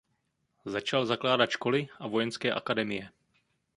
[0.65, 3.09] Začal zakládat školy a vojenské akademie.